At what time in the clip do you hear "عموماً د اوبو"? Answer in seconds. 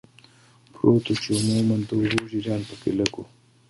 1.39-2.23